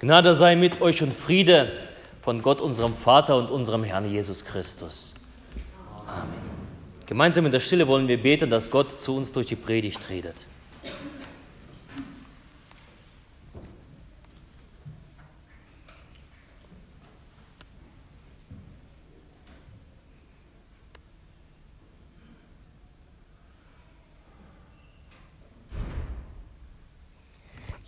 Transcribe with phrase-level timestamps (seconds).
[0.00, 1.72] Gnade sei mit euch und Friede
[2.22, 5.12] von Gott, unserem Vater und unserem Herrn Jesus Christus.
[6.06, 6.50] Amen.
[7.04, 10.36] Gemeinsam in der Stille wollen wir beten, dass Gott zu uns durch die Predigt redet.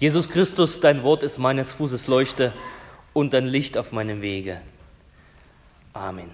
[0.02, 2.52] Jesus Christus, dein Wort ist meines Fußes Leuchte
[3.12, 4.60] und ein Licht auf meinem Wege.
[5.92, 6.28] Amen.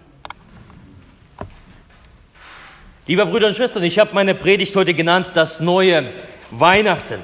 [3.07, 6.15] Lieber Brüder und Schwestern, ich habe meine Predigt heute genannt, das neue
[6.51, 7.20] Weihnachten.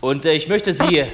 [0.00, 1.04] Und äh, ich möchte Sie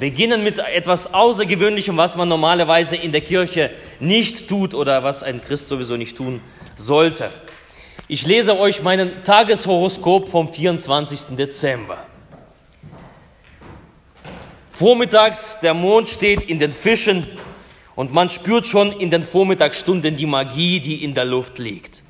[0.00, 3.70] beginnen mit etwas Außergewöhnlichem, was man normalerweise in der Kirche
[4.00, 6.40] nicht tut oder was ein Christ sowieso nicht tun
[6.74, 7.30] sollte.
[8.08, 11.36] Ich lese euch meinen Tageshoroskop vom 24.
[11.36, 12.08] Dezember.
[14.78, 17.26] Vormittags, der Mond steht in den Fischen
[17.96, 22.04] und man spürt schon in den Vormittagsstunden die Magie, die in der Luft liegt.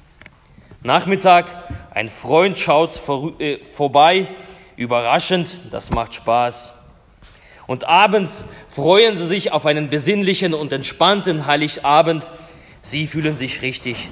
[0.83, 1.47] Nachmittag,
[1.95, 4.29] ein Freund schaut vor, äh, vorbei,
[4.77, 6.75] überraschend, das macht Spaß.
[7.67, 12.31] Und abends freuen sie sich auf einen besinnlichen und entspannten Heiligabend.
[12.83, 14.11] Sie fühlen sich richtig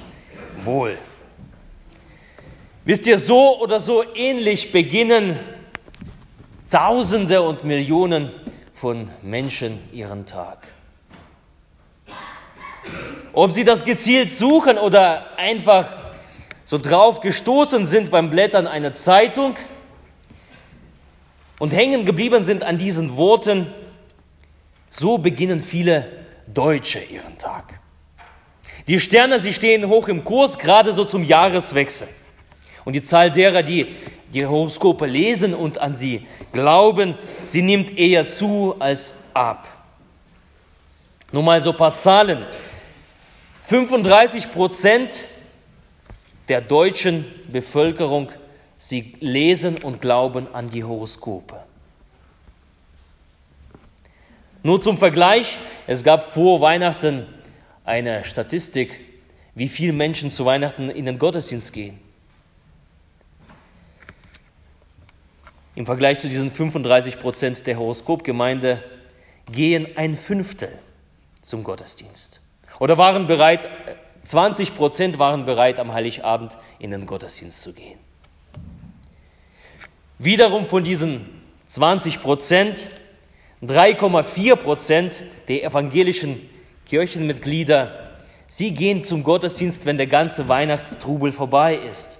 [0.63, 0.97] wohl.
[2.85, 5.37] Wisst ihr, so oder so ähnlich beginnen
[6.71, 8.31] Tausende und Millionen
[8.79, 10.67] von Menschen ihren Tag.
[13.33, 15.87] Ob sie das gezielt suchen oder einfach
[16.63, 19.55] so drauf gestoßen sind beim Blättern einer Zeitung
[21.57, 23.73] und hängen geblieben sind an diesen Worten,
[24.91, 26.07] so beginnen viele
[26.45, 27.79] Deutsche ihren Tag.
[28.87, 32.07] Die Sterne, sie stehen hoch im Kurs, gerade so zum Jahreswechsel.
[32.87, 33.85] Und die Zahl derer, die
[34.33, 39.67] die Horoskope lesen und an sie glauben, sie nimmt eher zu als ab.
[41.33, 42.45] Nur mal so ein paar Zahlen.
[43.63, 45.25] 35 Prozent
[46.47, 48.29] der deutschen Bevölkerung,
[48.77, 51.57] sie lesen und glauben an die Horoskope.
[54.63, 57.25] Nur zum Vergleich, es gab vor Weihnachten
[57.83, 59.01] eine Statistik,
[59.55, 62.06] wie viele Menschen zu Weihnachten in den Gottesdienst gehen.
[65.77, 68.83] Im Vergleich zu diesen 35 Prozent der Horoskopgemeinde
[69.51, 70.69] gehen ein Fünftel
[71.43, 72.41] zum Gottesdienst.
[72.79, 73.69] Oder waren bereit,
[74.23, 77.99] 20 Prozent waren bereit, am Heiligabend in den Gottesdienst zu gehen.
[80.17, 82.83] Wiederum von diesen 20 Prozent
[83.61, 86.49] 3,4 Prozent der evangelischen
[86.87, 88.13] Kirchenmitglieder,
[88.47, 92.17] sie gehen zum Gottesdienst, wenn der ganze Weihnachtstrubel vorbei ist.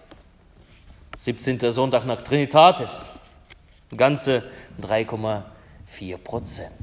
[1.22, 1.72] 17.
[1.72, 3.08] Sonntag nach Trinitatis.
[3.96, 4.44] Ganze
[4.82, 6.74] 3,4 Prozent.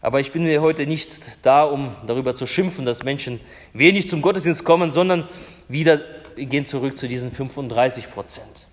[0.00, 3.40] Aber ich bin mir heute nicht da, um darüber zu schimpfen, dass Menschen
[3.72, 5.28] wenig zum Gottesdienst kommen, sondern
[5.68, 6.00] wieder
[6.36, 8.66] gehen zurück zu diesen 35 Prozent.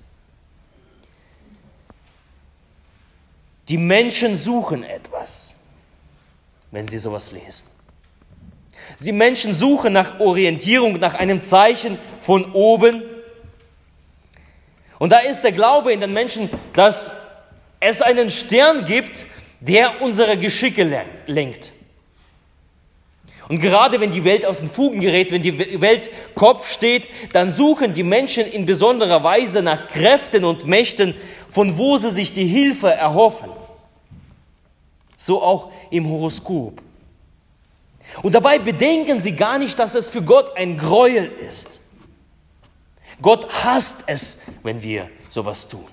[3.70, 5.54] Die Menschen suchen etwas,
[6.72, 7.68] wenn sie sowas lesen.
[9.00, 13.02] Die Menschen suchen nach Orientierung, nach einem Zeichen von oben,
[15.04, 17.12] und da ist der Glaube in den Menschen, dass
[17.82, 19.26] es einen Stern gibt,
[19.60, 21.74] der unsere Geschicke lenkt.
[23.50, 27.50] Und gerade wenn die Welt aus den Fugen gerät, wenn die Welt Kopf steht, dann
[27.50, 31.16] suchen die Menschen in besonderer Weise nach Kräften und Mächten,
[31.52, 33.50] von wo sie sich die Hilfe erhoffen.
[35.18, 36.82] So auch im Horoskop.
[38.22, 41.82] Und dabei bedenken sie gar nicht, dass es für Gott ein Gräuel ist.
[43.24, 45.88] Gott hasst es, wenn wir sowas tun.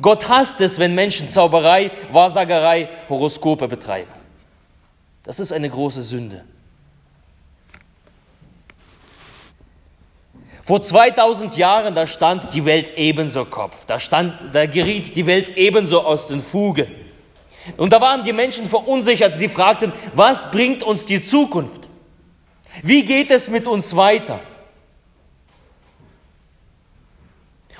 [0.00, 4.10] Gott hasst es, wenn Menschen Zauberei, Wahrsagerei, Horoskope betreiben.
[5.22, 6.44] Das ist eine große Sünde.
[10.64, 15.56] Vor 2000 Jahren, da stand die Welt ebenso Kopf, da, stand, da geriet die Welt
[15.56, 16.86] ebenso aus den Fugen.
[17.76, 21.88] Und da waren die Menschen verunsichert, sie fragten, was bringt uns die Zukunft?
[22.82, 24.40] Wie geht es mit uns weiter?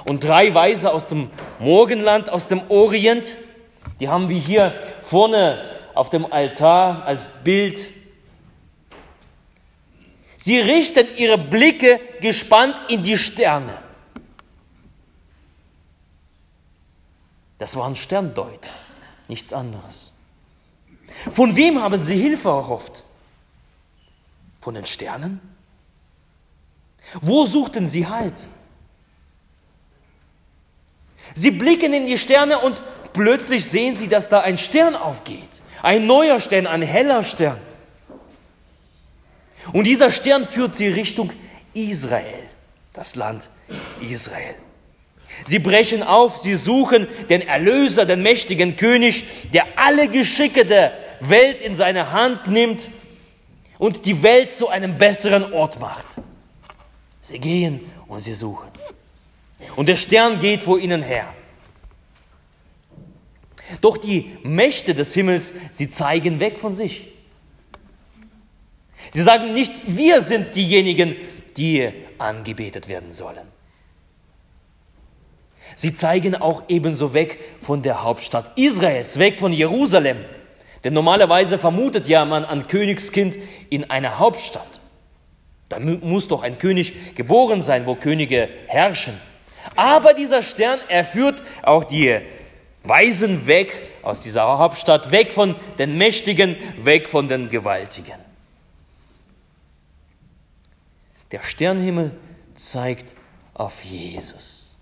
[0.05, 3.37] Und drei Weise aus dem Morgenland, aus dem Orient,
[3.99, 7.87] die haben wir hier vorne auf dem Altar als Bild.
[10.37, 13.77] Sie richten ihre Blicke gespannt in die Sterne.
[17.59, 18.71] Das waren Sterndeuter,
[19.29, 20.13] nichts anderes.
[21.35, 23.05] Von wem haben sie Hilfe erhofft?
[24.63, 25.41] Von den Sternen?
[27.21, 28.49] Wo suchten sie Halt?
[31.35, 32.83] Sie blicken in die Sterne und
[33.13, 35.49] plötzlich sehen sie, dass da ein Stern aufgeht.
[35.83, 37.59] Ein neuer Stern, ein heller Stern.
[39.73, 41.31] Und dieser Stern führt sie Richtung
[41.75, 42.43] Israel,
[42.93, 43.49] das Land
[44.01, 44.55] Israel.
[45.47, 51.61] Sie brechen auf, sie suchen den Erlöser, den mächtigen König, der alle Geschicke der Welt
[51.61, 52.89] in seine Hand nimmt
[53.79, 56.05] und die Welt zu einem besseren Ort macht.
[57.23, 58.70] Sie gehen und sie suchen.
[59.77, 61.33] Und der Stern geht vor ihnen her.
[63.81, 67.09] Doch die Mächte des Himmels, sie zeigen weg von sich.
[69.13, 71.17] Sie sagen nicht, wir sind diejenigen,
[71.57, 73.47] die angebetet werden sollen.
[75.77, 80.19] Sie zeigen auch ebenso weg von der Hauptstadt Israels, weg von Jerusalem.
[80.85, 84.81] Denn normalerweise vermutet ja man ein Königskind in einer Hauptstadt.
[85.69, 89.15] Da muss doch ein König geboren sein, wo Könige herrschen.
[89.77, 92.21] Aber dieser Stern, er führt auch die
[92.83, 93.73] Weisen weg
[94.03, 98.19] aus dieser Hauptstadt, weg von den Mächtigen, weg von den Gewaltigen.
[101.31, 102.13] Der Sternhimmel
[102.55, 103.15] zeigt
[103.55, 104.75] auf Jesus,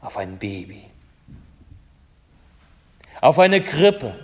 [0.00, 0.84] auf ein Baby,
[3.20, 4.18] auf eine Krippe,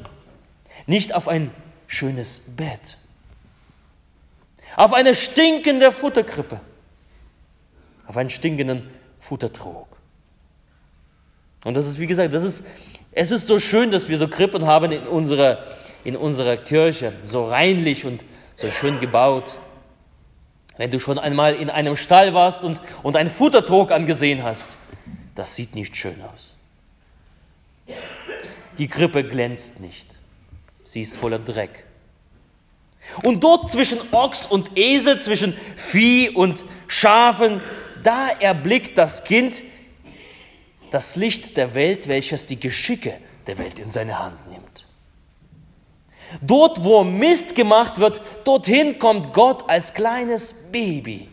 [0.87, 1.51] nicht auf ein
[1.87, 2.99] schönes Bett,
[4.77, 6.61] auf eine stinkende Futterkrippe,
[8.11, 8.91] auf einen stinkenden
[9.21, 9.87] Futtertrog.
[11.62, 12.65] Und das ist, wie gesagt, das ist,
[13.12, 15.62] es ist so schön, dass wir so Krippen haben in unserer,
[16.03, 18.25] in unserer Kirche, so reinlich und
[18.57, 19.57] so schön gebaut.
[20.77, 24.71] Wenn du schon einmal in einem Stall warst und, und einen Futtertrog angesehen hast,
[25.37, 26.55] das sieht nicht schön aus.
[28.77, 30.09] Die Krippe glänzt nicht.
[30.83, 31.85] Sie ist voller Dreck.
[33.23, 37.61] Und dort zwischen Ochs und Esel, zwischen Vieh und Schafen,
[38.02, 39.62] da erblickt das Kind
[40.91, 43.14] das Licht der Welt, welches die Geschicke
[43.47, 44.87] der Welt in seine Hand nimmt.
[46.41, 51.29] Dort, wo Mist gemacht wird, dorthin kommt Gott als kleines Baby.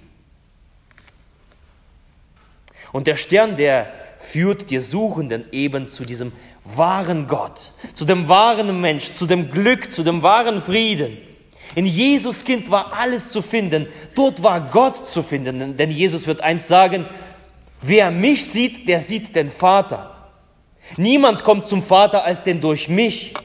[2.91, 6.31] Und der Stern, der führt die Suchenden eben zu diesem
[6.63, 11.17] wahren Gott, zu dem wahren Mensch, zu dem Glück, zu dem wahren Frieden.
[11.77, 13.85] In Jesus Kind war alles zu finden.
[14.15, 15.77] Dort war Gott zu finden.
[15.77, 17.06] Denn Jesus wird eins sagen,
[17.83, 20.31] wer mich sieht, der sieht den Vater.
[20.97, 23.35] Niemand kommt zum Vater als denn durch mich.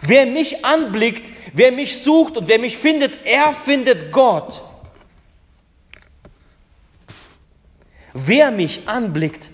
[0.00, 4.64] Wer mich anblickt, wer mich sucht und wer mich findet, er findet Gott.
[8.14, 9.50] Wer mich anblickt,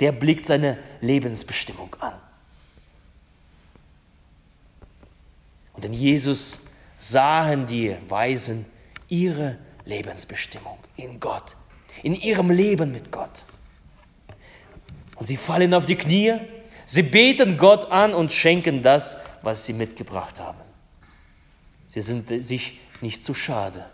[0.00, 2.14] der blickt seine Lebensbestimmung an.
[5.74, 6.63] Und in Jesus
[7.10, 8.64] sahen die Weisen
[9.08, 11.54] ihre Lebensbestimmung in Gott,
[12.02, 13.42] in ihrem Leben mit Gott.
[15.16, 16.34] Und sie fallen auf die Knie,
[16.86, 20.58] sie beten Gott an und schenken das, was sie mitgebracht haben.
[21.88, 23.84] Sie sind sich nicht zu schade,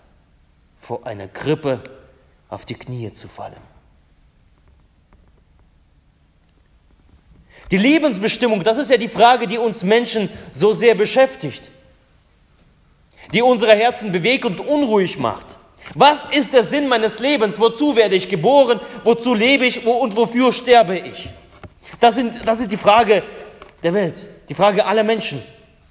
[0.78, 1.82] vor einer Krippe
[2.48, 3.70] auf die Knie zu fallen.
[7.72, 11.70] Die Lebensbestimmung, das ist ja die Frage, die uns Menschen so sehr beschäftigt,
[13.32, 15.46] die unsere Herzen bewegt und unruhig macht.
[15.94, 17.58] Was ist der Sinn meines Lebens?
[17.58, 18.80] Wozu werde ich geboren?
[19.04, 19.86] Wozu lebe ich?
[19.86, 21.28] und wofür sterbe ich?
[21.98, 23.22] Das, sind, das ist die Frage
[23.82, 24.26] der Welt.
[24.48, 25.42] Die Frage aller Menschen.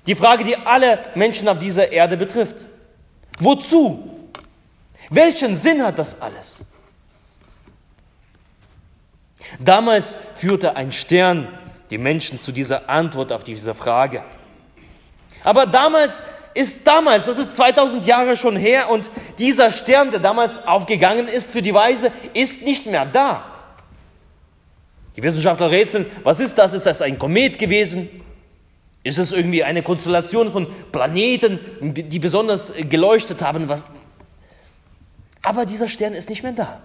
[0.07, 2.65] Die Frage, die alle Menschen auf dieser Erde betrifft.
[3.39, 4.09] Wozu?
[5.09, 6.61] Welchen Sinn hat das alles?
[9.57, 11.47] Damals führte ein Stern
[11.89, 14.23] die Menschen zu dieser Antwort auf diese Frage.
[15.43, 16.21] Aber damals
[16.59, 21.51] ist damals, das ist 2000 Jahre schon her und dieser Stern, der damals aufgegangen ist
[21.51, 23.45] für die Weise, ist nicht mehr da.
[25.15, 26.73] Die Wissenschaftler rätseln, was ist das?
[26.73, 28.09] Ist das ein Komet gewesen?
[29.03, 33.69] Ist es irgendwie eine Konstellation von Planeten, die besonders geleuchtet haben?
[33.69, 33.85] Was?
[35.41, 36.81] Aber dieser Stern ist nicht mehr da.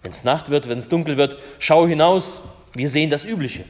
[0.00, 2.40] Wenn es Nacht wird, wenn es dunkel wird, schau hinaus,
[2.72, 3.64] wir sehen das Übliche.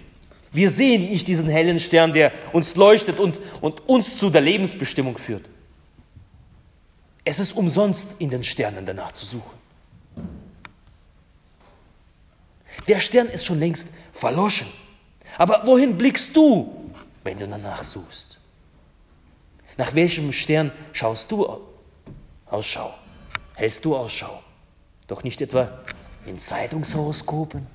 [0.52, 5.16] Wir sehen nicht diesen hellen Stern, der uns leuchtet und, und uns zu der Lebensbestimmung
[5.16, 5.46] führt.
[7.24, 9.62] Es ist umsonst in den Sternen danach zu suchen.
[12.88, 14.66] Der Stern ist schon längst verloschen.
[15.38, 16.90] Aber wohin blickst du,
[17.22, 18.38] wenn du danach suchst?
[19.78, 21.48] Nach welchem Stern schaust du
[22.46, 22.92] Ausschau?
[23.54, 24.42] Hältst du Ausschau?
[25.06, 25.80] Doch nicht etwa
[26.26, 27.66] in Zeitungshoroskopen?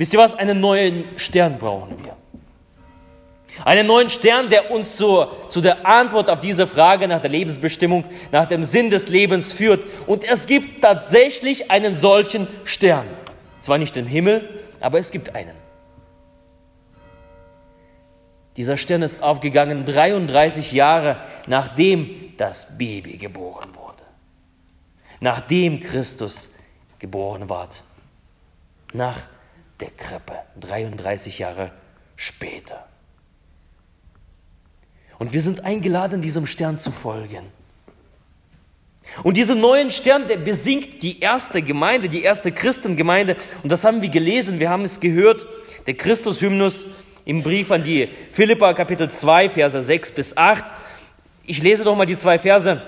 [0.00, 0.32] Wisst ihr was?
[0.32, 2.16] Einen neuen Stern brauchen wir.
[3.66, 8.04] Einen neuen Stern, der uns zur, zu der Antwort auf diese Frage nach der Lebensbestimmung,
[8.32, 9.84] nach dem Sinn des Lebens führt.
[10.06, 13.08] Und es gibt tatsächlich einen solchen Stern.
[13.60, 14.48] Zwar nicht im Himmel,
[14.80, 15.54] aber es gibt einen.
[18.56, 24.02] Dieser Stern ist aufgegangen 33 Jahre nachdem das Baby geboren wurde.
[25.20, 26.54] Nachdem Christus
[26.98, 27.82] geboren ward.
[28.94, 29.18] Nach
[29.80, 30.34] der Krippe.
[30.60, 31.72] 33 Jahre
[32.16, 32.86] später.
[35.18, 37.46] Und wir sind eingeladen, diesem Stern zu folgen.
[39.22, 43.36] Und diesen neuen Stern, der besingt die erste Gemeinde, die erste Christengemeinde.
[43.62, 45.46] Und das haben wir gelesen, wir haben es gehört,
[45.86, 46.86] der Christushymnus
[47.24, 50.72] im Brief an die Philippa, Kapitel 2, Verse 6 bis 8.
[51.44, 52.80] Ich lese doch mal die zwei Verse.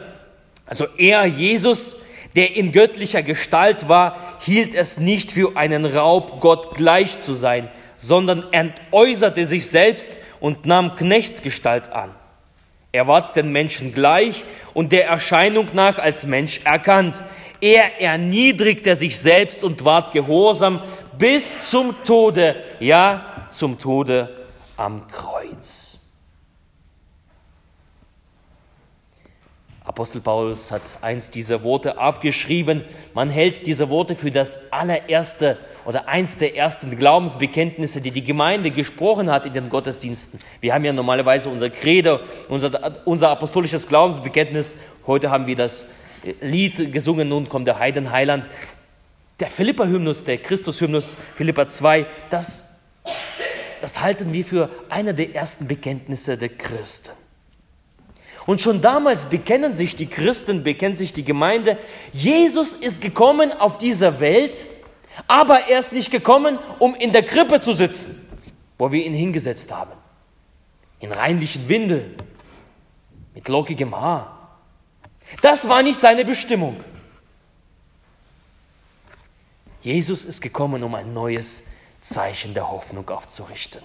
[0.66, 1.96] Also er, Jesus,
[2.36, 7.68] der in göttlicher Gestalt war, hielt es nicht für einen Raub, Gott gleich zu sein,
[7.96, 10.10] sondern entäußerte sich selbst
[10.40, 12.14] und nahm Knechtsgestalt an
[12.92, 17.22] er ward den Menschen gleich und der Erscheinung nach als Mensch erkannt.
[17.60, 20.82] Er erniedrigte sich selbst und ward gehorsam
[21.16, 24.46] bis zum Tode, ja, zum Tode
[24.76, 25.91] am Kreuz.
[29.92, 32.82] Apostel Paulus hat eins dieser Worte aufgeschrieben.
[33.12, 38.70] Man hält diese Worte für das allererste oder eins der ersten Glaubensbekenntnisse, die die Gemeinde
[38.70, 40.40] gesprochen hat in den Gottesdiensten.
[40.62, 44.76] Wir haben ja normalerweise unser Credo, unser, unser apostolisches Glaubensbekenntnis.
[45.06, 45.88] Heute haben wir das
[46.40, 48.48] Lied gesungen, nun kommt der Heidenheiland.
[49.40, 52.78] Der Philippa-Hymnus, der Christus-Hymnus, Philippa 2, das,
[53.82, 57.12] das halten wir für eine der ersten Bekenntnisse der Christen.
[58.46, 61.78] Und schon damals bekennen sich die Christen, bekennt sich die Gemeinde,
[62.12, 64.66] Jesus ist gekommen auf dieser Welt,
[65.28, 68.26] aber er ist nicht gekommen, um in der Krippe zu sitzen,
[68.78, 69.92] wo wir ihn hingesetzt haben.
[70.98, 72.16] In reinlichen Windeln,
[73.34, 74.58] mit lockigem Haar.
[75.40, 76.82] Das war nicht seine Bestimmung.
[79.82, 81.66] Jesus ist gekommen, um ein neues
[82.00, 83.82] Zeichen der Hoffnung aufzurichten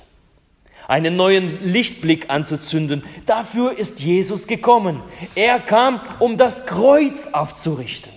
[0.87, 3.03] einen neuen Lichtblick anzuzünden.
[3.25, 5.03] Dafür ist Jesus gekommen.
[5.35, 8.11] Er kam, um das Kreuz aufzurichten.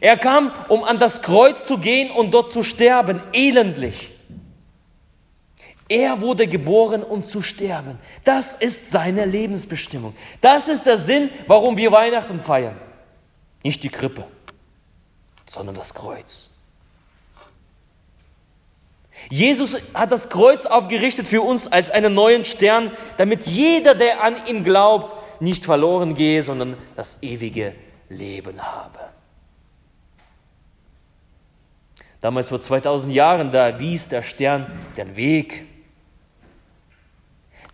[0.00, 4.10] Er kam, um an das Kreuz zu gehen und dort zu sterben, elendlich.
[5.88, 7.98] Er wurde geboren, um zu sterben.
[8.24, 10.14] Das ist seine Lebensbestimmung.
[10.40, 12.76] Das ist der Sinn, warum wir Weihnachten feiern.
[13.62, 14.24] Nicht die Krippe,
[15.46, 16.50] sondern das Kreuz.
[19.30, 24.46] Jesus hat das Kreuz aufgerichtet für uns als einen neuen Stern, damit jeder, der an
[24.46, 27.74] ihn glaubt, nicht verloren gehe, sondern das ewige
[28.08, 28.98] Leben habe.
[32.20, 34.66] Damals vor 2000 Jahren, da wies der Stern
[34.96, 35.66] den Weg.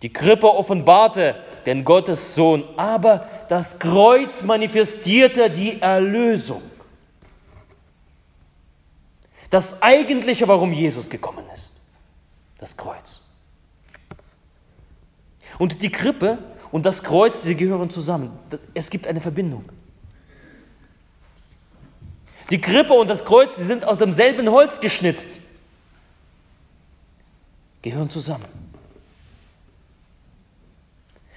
[0.01, 6.61] Die Krippe offenbarte den Gottessohn, aber das Kreuz manifestierte die Erlösung.
[9.51, 11.73] Das eigentliche, warum Jesus gekommen ist.
[12.57, 13.21] Das Kreuz.
[15.59, 16.39] Und die Krippe
[16.71, 18.31] und das Kreuz, sie gehören zusammen.
[18.73, 19.65] Es gibt eine Verbindung.
[22.49, 25.39] Die Krippe und das Kreuz, sie sind aus demselben Holz geschnitzt.
[27.81, 28.45] Gehören zusammen.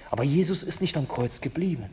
[0.09, 1.89] Aber Jesus ist nicht am Kreuz geblieben.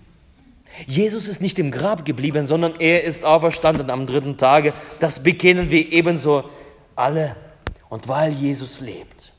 [0.87, 4.73] Jesus ist nicht im Grab geblieben, sondern er ist auferstanden am dritten Tage.
[5.01, 6.49] Das bekennen wir ebenso
[6.97, 7.37] alle.
[7.89, 9.33] Und weil Jesus lebt,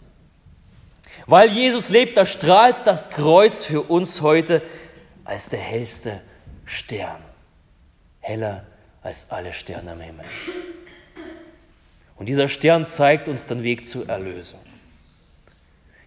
[1.25, 4.61] weil Jesus lebt, da strahlt das Kreuz für uns heute
[5.25, 6.21] als der hellste
[6.65, 7.21] Stern,
[8.19, 8.65] heller
[9.01, 10.25] als alle Sterne am Himmel.
[12.15, 14.59] Und dieser Stern zeigt uns den Weg zur Erlösung.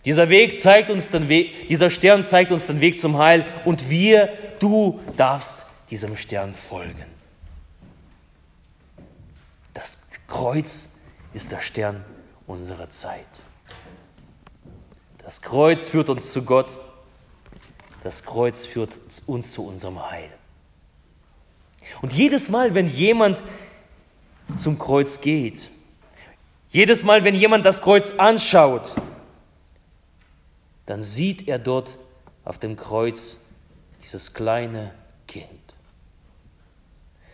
[0.07, 3.91] Dieser Weg zeigt uns den Weg, dieser Stern zeigt uns den Weg zum Heil und
[3.91, 7.05] wir, du darfst diesem Stern folgen.
[9.75, 9.99] Das
[10.29, 10.89] Kreuz
[11.35, 12.05] ist der Stern
[12.47, 13.27] unserer Zeit.
[15.25, 16.79] Das Kreuz führt uns zu Gott.
[18.05, 18.93] Das Kreuz führt
[19.27, 20.31] uns zu unserem Heil.
[22.01, 23.43] Und jedes Mal, wenn jemand
[24.57, 25.69] zum Kreuz geht,
[26.71, 28.95] jedes Mal, wenn jemand das Kreuz anschaut,
[30.87, 31.97] dann sieht er dort
[32.45, 33.39] auf dem Kreuz
[34.03, 34.93] dieses kleine
[35.27, 35.51] Kind.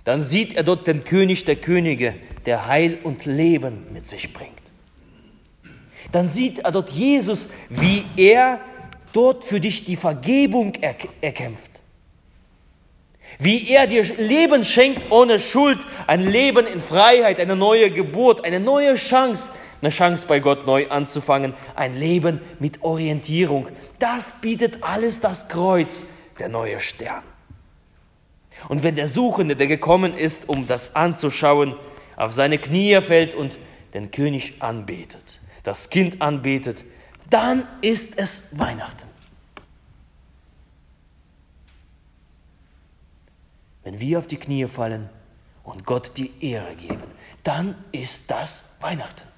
[0.04, 2.14] Dann sieht er dort den König der Könige,
[2.46, 4.52] der Heil und Leben mit sich bringt.
[6.10, 8.60] Dann sieht er dort Jesus, wie er
[9.12, 10.74] dort für dich die Vergebung
[11.20, 11.70] erkämpft.
[13.38, 18.60] Wie er dir Leben schenkt ohne Schuld, ein Leben in Freiheit, eine neue Geburt, eine
[18.60, 19.52] neue Chance,
[19.82, 23.68] eine Chance bei Gott neu anzufangen, ein Leben mit Orientierung.
[23.98, 26.04] Das bietet alles das Kreuz,
[26.38, 27.22] der neue Stern.
[28.68, 31.74] Und wenn der Suchende, der gekommen ist, um das anzuschauen,
[32.16, 33.58] auf seine Knie fällt und
[33.92, 36.84] den König anbetet, das Kind anbetet,
[37.28, 39.08] dann ist es Weihnachten.
[43.82, 45.10] Wenn wir auf die Knie fallen
[45.64, 47.02] und Gott die Ehre geben,
[47.42, 49.31] dann ist das Weihnachten.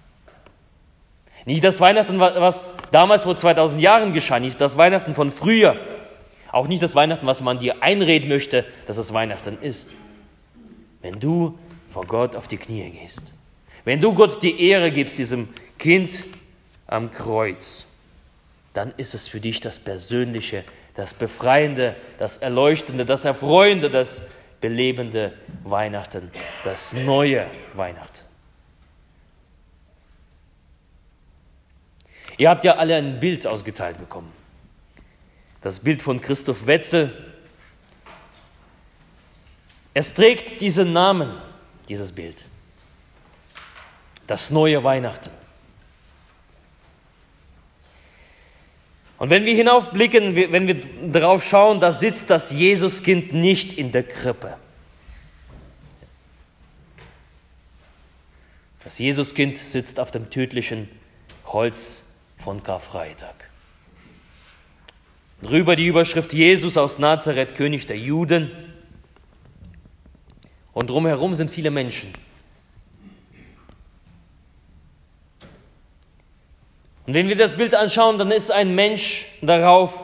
[1.47, 5.77] Nicht das Weihnachten, was damals vor 2000 Jahren geschah, nicht das Weihnachten von früher,
[6.51, 9.95] auch nicht das Weihnachten, was man dir einreden möchte, dass es Weihnachten ist.
[11.03, 11.59] Wenn du
[11.91, 13.33] vor Gott auf die Knie gehst,
[13.85, 15.49] wenn du Gott die Ehre gibst, diesem
[15.79, 16.25] Kind
[16.87, 17.85] am Kreuz,
[18.73, 24.23] dann ist es für dich das Persönliche, das Befreiende, das Erleuchtende, das Erfreuende, das
[24.61, 25.35] belebende
[25.65, 26.31] Weihnachten,
[26.65, 28.24] das neue Weihnachten.
[32.37, 34.33] Ihr habt ja alle ein Bild ausgeteilt bekommen.
[35.61, 37.12] Das Bild von Christoph Wetzel.
[39.95, 41.41] Es trägt diesen Namen,
[41.88, 42.45] dieses Bild.
[44.26, 45.31] Das neue Weihnachten.
[49.19, 50.76] Und wenn wir hinaufblicken, wenn wir
[51.12, 54.57] darauf schauen, da sitzt das Jesuskind nicht in der Krippe.
[58.83, 60.91] Das Jesuskind sitzt auf dem tödlichen
[61.47, 62.03] Holz
[62.45, 63.35] von Karfreitag.
[65.41, 68.51] Drüber die Überschrift Jesus aus Nazareth, König der Juden.
[70.75, 72.13] Und drumherum sind viele Menschen.
[77.07, 80.03] Und wenn wir das Bild anschauen, dann ist ein Mensch darauf,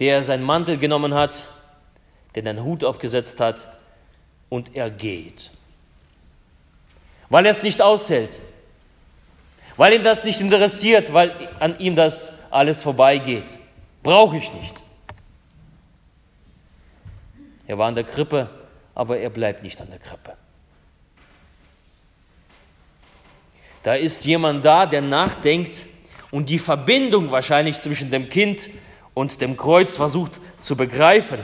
[0.00, 1.44] der seinen Mantel genommen hat,
[2.34, 3.76] der den Hut aufgesetzt hat
[4.48, 5.52] und er geht.
[7.28, 8.40] Weil er es nicht aushält,
[9.80, 13.46] weil ihn das nicht interessiert, weil an ihm das alles vorbeigeht.
[14.02, 14.74] Brauche ich nicht.
[17.66, 18.50] Er war an der Krippe,
[18.94, 20.34] aber er bleibt nicht an der Krippe.
[23.82, 25.86] Da ist jemand da, der nachdenkt
[26.30, 28.68] und die Verbindung wahrscheinlich zwischen dem Kind
[29.14, 31.38] und dem Kreuz versucht zu begreifen.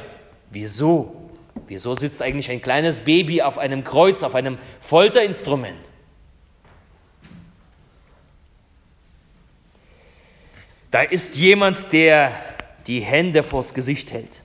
[0.51, 1.31] Wieso?
[1.69, 5.96] Wieso sitzt eigentlich ein kleines Baby auf einem Kreuz, auf einem Folterinstrument?
[10.97, 12.33] Da ist jemand, der
[12.87, 14.43] die Hände vors Gesicht hält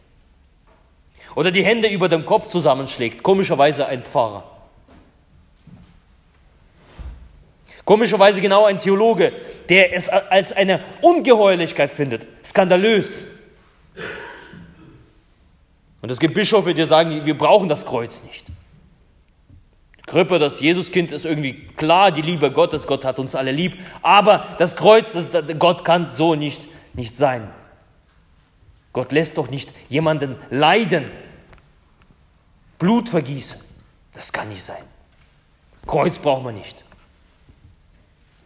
[1.33, 4.43] oder die Hände über dem Kopf zusammenschlägt, komischerweise ein Pfarrer.
[7.85, 9.31] Komischerweise genau ein Theologe,
[9.69, 13.23] der es als eine Ungeheuerlichkeit findet, skandalös.
[16.01, 18.50] Und es gibt Bischöfe, die sagen, wir brauchen das Kreuz nicht.
[20.11, 24.55] Krippe, das Jesuskind ist irgendwie klar, die Liebe Gottes, Gott hat uns alle lieb, aber
[24.59, 27.49] das Kreuz, das, Gott kann so nicht, nicht sein.
[28.91, 31.09] Gott lässt doch nicht jemanden leiden,
[32.77, 33.61] Blut vergießen.
[34.13, 34.83] Das kann nicht sein.
[35.87, 36.83] Kreuz braucht man nicht.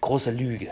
[0.01, 0.71] Große Lüge.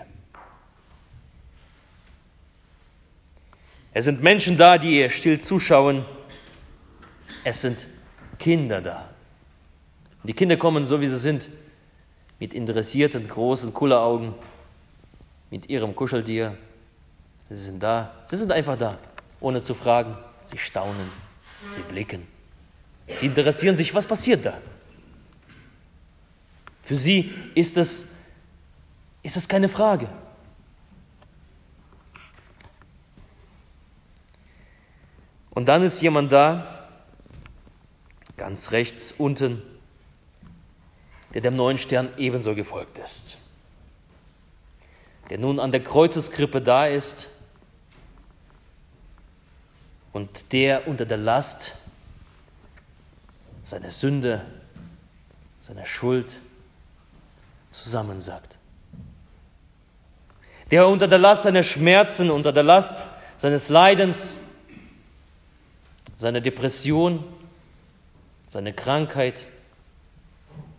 [3.93, 6.05] Es sind Menschen da, die ihr still zuschauen.
[7.43, 7.87] Es sind
[8.37, 9.12] Kinder da.
[10.23, 11.49] Und die Kinder kommen so, wie sie sind,
[12.39, 14.33] mit interessierten, großen Kulleraugen,
[15.51, 16.57] mit ihrem Kuscheltier.
[17.49, 18.97] Sie sind da, sie sind einfach da,
[19.41, 20.17] ohne zu fragen.
[20.45, 21.11] Sie staunen,
[21.75, 22.25] sie blicken.
[23.07, 24.57] Sie interessieren sich, was passiert da.
[26.83, 28.09] Für sie ist es,
[29.23, 30.07] ist es keine Frage.
[35.49, 36.87] Und dann ist jemand da,
[38.37, 39.61] ganz rechts unten,
[41.33, 43.37] der dem neuen Stern ebenso gefolgt ist,
[45.29, 47.27] der nun an der Kreuzeskrippe da ist
[50.11, 51.75] und der unter der Last
[53.63, 54.45] seiner Sünde,
[55.61, 56.39] seiner Schuld
[57.71, 58.57] zusammensackt.
[60.69, 64.39] Der unter der Last seiner Schmerzen, unter der Last seines Leidens,
[66.17, 67.23] seiner Depression,
[68.47, 69.45] seiner Krankheit,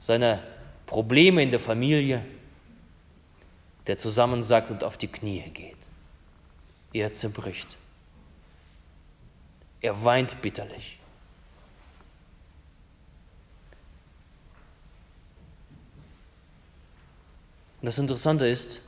[0.04, 0.42] seine
[0.84, 2.22] Probleme in der Familie,
[3.86, 5.78] der zusammensackt und auf die Knie geht.
[6.92, 7.74] Er zerbricht.
[9.80, 10.98] Er weint bitterlich.
[17.80, 18.80] Und das Interessante ist,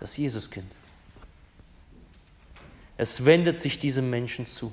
[0.00, 0.74] das Jesuskind.
[2.96, 4.72] Es wendet sich diesem Menschen zu.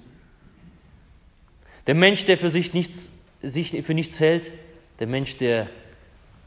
[1.88, 4.54] Der Mensch, der für sich, nichts, sich für nichts hält,
[5.00, 5.70] der Mensch, der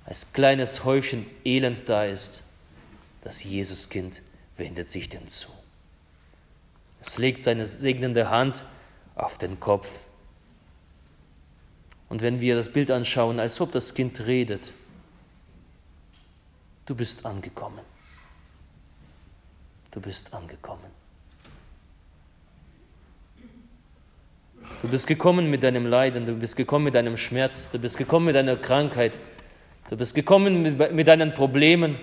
[0.04, 2.42] als kleines Häufchen Elend da ist,
[3.22, 4.20] das Jesuskind
[4.56, 5.48] wendet sich dem zu.
[7.00, 8.64] Es legt seine segnende Hand
[9.14, 9.88] auf den Kopf.
[12.08, 14.72] Und wenn wir das Bild anschauen, als ob das Kind redet,
[16.86, 17.84] du bist angekommen.
[19.90, 20.97] Du bist angekommen.
[24.80, 28.26] Du bist gekommen mit deinem Leiden, du bist gekommen mit deinem Schmerz, du bist gekommen
[28.26, 29.18] mit deiner Krankheit,
[29.90, 31.98] du bist gekommen mit, mit deinen Problemen.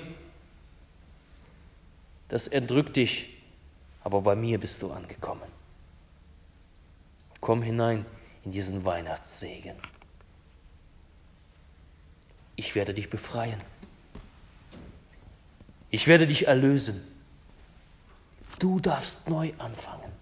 [2.27, 3.29] Das erdrückt dich,
[4.03, 5.47] aber bei mir bist du angekommen.
[7.39, 8.05] Komm hinein
[8.43, 9.75] in diesen Weihnachtssegen.
[12.57, 13.59] Ich werde dich befreien.
[15.91, 17.07] Ich werde dich erlösen.
[18.59, 20.14] Du darfst neu anfangen.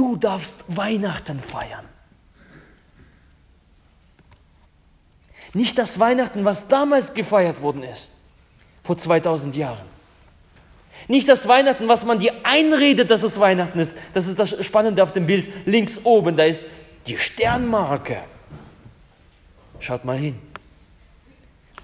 [0.00, 1.84] Du darfst Weihnachten feiern.
[5.52, 8.14] Nicht das Weihnachten, was damals gefeiert worden ist,
[8.82, 9.84] vor 2000 Jahren.
[11.06, 13.94] Nicht das Weihnachten, was man dir einredet, dass es Weihnachten ist.
[14.14, 16.34] Das ist das Spannende auf dem Bild links oben.
[16.34, 16.64] Da ist
[17.06, 18.22] die Sternmarke.
[19.80, 20.38] Schaut mal hin.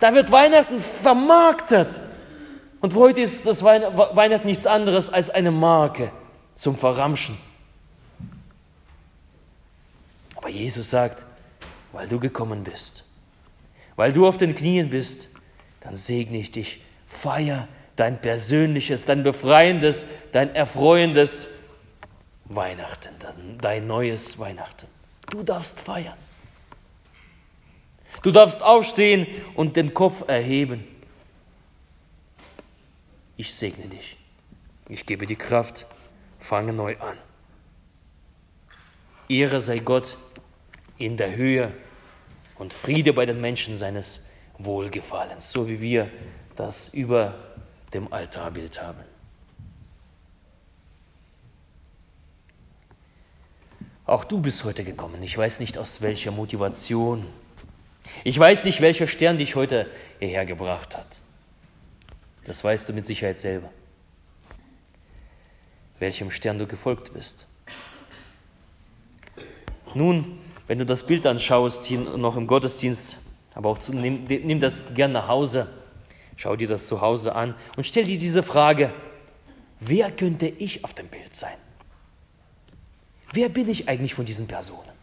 [0.01, 2.01] Da wird Weihnachten vermarktet.
[2.81, 6.11] Und heute ist das Weihnachten nichts anderes als eine Marke
[6.55, 7.37] zum Verramschen.
[10.47, 11.27] Aber Jesus sagt,
[11.91, 13.03] weil du gekommen bist,
[13.97, 15.29] weil du auf den Knien bist,
[15.81, 16.83] dann segne ich dich.
[17.09, 21.49] Feier dein persönliches, dein befreiendes, dein erfreuendes
[22.45, 23.11] Weihnachten,
[23.61, 24.87] dein neues Weihnachten.
[25.31, 26.17] Du darfst feiern.
[28.23, 30.85] Du darfst aufstehen und den Kopf erheben.
[33.37, 34.17] Ich segne dich.
[34.89, 35.87] Ich gebe dir Kraft.
[36.39, 37.19] Fange neu an.
[39.29, 40.17] Ehre sei Gott
[40.99, 41.73] in der Höhe
[42.59, 44.27] und Friede bei den Menschen seines
[44.59, 46.11] Wohlgefallens, so wie wir
[46.57, 47.35] das über
[47.93, 49.01] dem Altarbild haben.
[54.07, 55.23] Auch du bist heute gekommen.
[55.23, 57.27] Ich weiß nicht aus welcher Motivation.
[58.23, 61.21] Ich weiß nicht, welcher Stern dich heute hierher gebracht hat.
[62.45, 63.69] Das weißt du mit Sicherheit selber.
[65.99, 67.47] Welchem Stern du gefolgt bist.
[69.95, 73.19] Nun, wenn du das Bild anschaust, hier noch im Gottesdienst,
[73.55, 75.69] aber auch zu, nimm, nimm das gern nach Hause,
[76.37, 78.93] schau dir das zu Hause an und stell dir diese Frage,
[79.81, 81.57] wer könnte ich auf dem Bild sein?
[83.33, 84.97] Wer bin ich eigentlich von diesen Personen?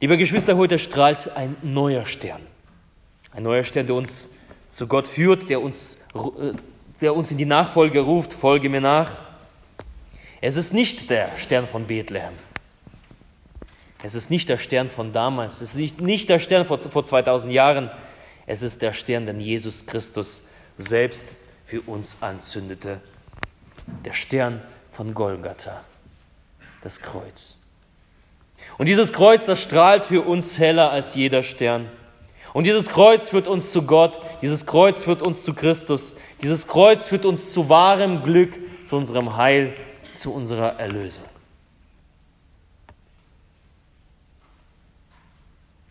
[0.00, 2.42] Liebe Geschwister, heute strahlt ein neuer Stern.
[3.32, 4.30] Ein neuer Stern, der uns
[4.70, 6.52] zu Gott führt, der uns äh,
[7.00, 9.10] der uns in die Nachfolge ruft, folge mir nach.
[10.40, 12.34] Es ist nicht der Stern von Bethlehem.
[14.02, 15.62] Es ist nicht der Stern von damals.
[15.62, 17.90] Es ist nicht, nicht der Stern vor, vor 2000 Jahren.
[18.46, 20.42] Es ist der Stern, den Jesus Christus
[20.76, 21.24] selbst
[21.64, 23.00] für uns anzündete.
[24.04, 25.82] Der Stern von Golgatha,
[26.82, 27.56] das Kreuz.
[28.76, 31.88] Und dieses Kreuz, das strahlt für uns heller als jeder Stern.
[32.52, 37.08] Und dieses Kreuz führt uns zu Gott, dieses Kreuz führt uns zu Christus, dieses Kreuz
[37.08, 39.74] führt uns zu wahrem Glück, zu unserem Heil,
[40.14, 41.24] zu unserer Erlösung.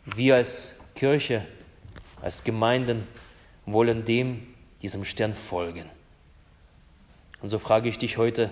[0.06, 1.44] Wir als Kirche,
[2.22, 3.08] als Gemeinden
[3.66, 4.46] wollen dem,
[4.84, 5.90] diesem Stern folgen.
[7.42, 8.52] Und so frage ich dich heute,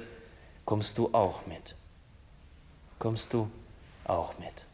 [0.65, 1.75] kommst du auch mit?
[2.97, 3.47] Kommst du
[4.05, 4.65] auch mit?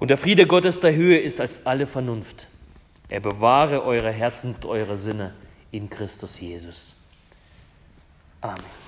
[0.00, 2.48] Und der Friede Gottes der Höhe ist als alle Vernunft.
[3.08, 5.34] Er bewahre eure Herzen und eure Sinne
[5.70, 6.96] in Christus Jesus.
[8.40, 8.85] Amen.